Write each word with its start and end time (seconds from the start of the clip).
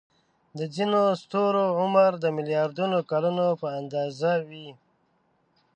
د 0.57 0.59
ځینو 0.75 1.01
ستورو 1.21 1.65
عمر 1.79 2.11
د 2.19 2.25
ملیاردونو 2.37 2.97
کلونو 3.11 3.45
په 3.61 3.67
اندازه 3.79 4.31
وي. 4.49 4.69